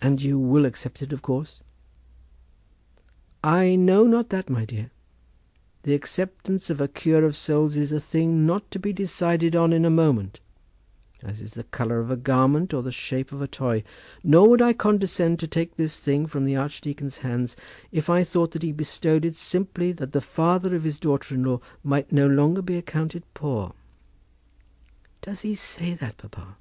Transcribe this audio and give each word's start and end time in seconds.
"And 0.00 0.22
you 0.22 0.38
will 0.38 0.64
accept 0.64 1.02
it, 1.02 1.12
of 1.12 1.20
course?" 1.20 1.60
"I 3.44 3.76
know 3.76 4.04
not 4.06 4.30
that, 4.30 4.48
my 4.48 4.64
dear. 4.64 4.90
The 5.82 5.92
acceptance 5.92 6.70
of 6.70 6.80
a 6.80 6.88
cure 6.88 7.26
of 7.26 7.36
souls 7.36 7.76
is 7.76 7.92
a 7.92 8.00
thing 8.00 8.46
not 8.46 8.70
to 8.70 8.78
be 8.78 8.90
decided 8.90 9.54
on 9.54 9.74
in 9.74 9.84
a 9.84 9.90
moment, 9.90 10.40
as 11.22 11.42
is 11.42 11.52
the 11.52 11.64
colour 11.64 12.00
of 12.00 12.10
a 12.10 12.16
garment 12.16 12.72
or 12.72 12.82
the 12.82 12.90
shape 12.90 13.30
of 13.30 13.42
a 13.42 13.46
toy. 13.46 13.84
Nor 14.24 14.48
would 14.48 14.62
I 14.62 14.72
condescend 14.72 15.40
to 15.40 15.46
take 15.46 15.76
this 15.76 16.00
thing 16.00 16.24
from 16.26 16.46
the 16.46 16.56
archdeacon's 16.56 17.18
hands, 17.18 17.54
if 17.92 18.08
I 18.08 18.24
thought 18.24 18.52
that 18.52 18.62
he 18.62 18.72
bestowed 18.72 19.26
it 19.26 19.34
simply 19.36 19.92
that 19.92 20.12
the 20.12 20.22
father 20.22 20.74
of 20.74 20.84
his 20.84 20.98
daughter 20.98 21.34
in 21.34 21.42
law 21.44 21.60
might 21.84 22.10
no 22.10 22.26
longer 22.26 22.62
be 22.62 22.76
accounted 22.78 23.24
poor." 23.34 23.74
"Does 25.20 25.42
he 25.42 25.54
say 25.54 25.92
that, 25.92 26.16
papa?" 26.16 26.56